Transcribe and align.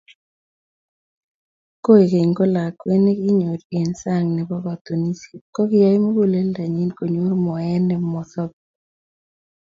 Koigeny 1.83 2.31
ko 2.37 2.43
lakwet 2.53 3.01
nekinyor 3.05 3.59
eng 3.77 3.93
sang 4.01 4.27
nebo 4.35 4.55
katunisiet 4.65 5.43
kokiyai 5.55 5.97
muguleldonyi 6.03 6.85
konyor 6.97 7.31
moet 7.43 7.81
nemosobei 7.87 8.61